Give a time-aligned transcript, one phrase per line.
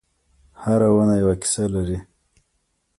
[0.63, 1.99] هره ونه یوه کیسه لري.